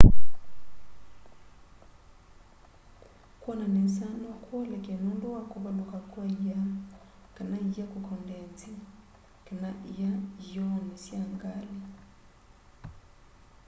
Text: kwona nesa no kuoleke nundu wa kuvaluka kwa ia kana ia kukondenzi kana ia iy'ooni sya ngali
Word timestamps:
kwona 3.41 3.65
nesa 3.75 4.05
no 4.21 4.31
kuoleke 4.43 4.93
nundu 5.03 5.27
wa 5.35 5.41
kuvaluka 5.51 5.97
kwa 6.11 6.23
ia 6.45 6.59
kana 7.35 7.57
ia 7.69 7.85
kukondenzi 7.91 8.71
kana 9.47 9.69
ia 9.95 10.11
iy'ooni 10.43 10.95
sya 11.03 11.21
ngali 11.33 11.75